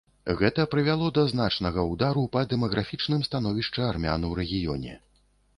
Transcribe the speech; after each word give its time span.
Гэта 0.37 0.63
прывяло 0.71 1.09
да 1.17 1.25
значнага 1.33 1.85
ўдару 1.91 2.23
па 2.37 2.43
дэмаграфічным 2.55 3.21
становішчы 3.29 3.87
армян 3.91 4.27
у 4.31 4.33
рэгіёне. 4.43 4.99